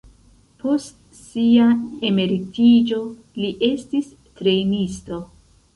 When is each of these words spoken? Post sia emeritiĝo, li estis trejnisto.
Post 0.61 1.17
sia 1.25 1.67
emeritiĝo, 2.11 3.03
li 3.43 3.53
estis 3.73 4.13
trejnisto. 4.43 5.27